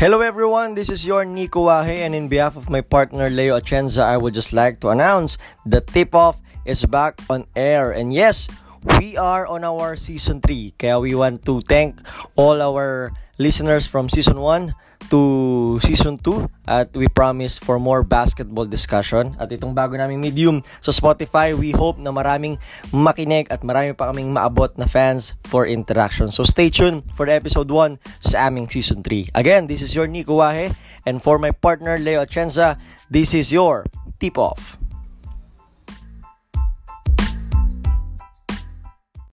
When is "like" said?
4.56-4.80